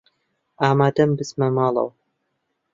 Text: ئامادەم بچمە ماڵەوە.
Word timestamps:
ئامادەم 0.63 1.09
بچمە 1.17 1.47
ماڵەوە. 1.55 1.93